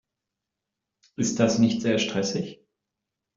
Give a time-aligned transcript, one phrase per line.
[1.15, 2.59] Ist das nicht sehr stressig?